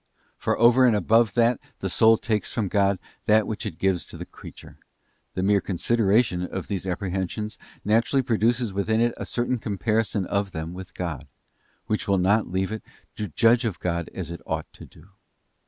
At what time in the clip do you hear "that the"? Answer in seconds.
1.35-1.87